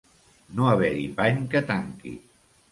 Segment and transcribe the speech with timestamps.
[0.59, 2.17] No haver-hi pany que tanqui.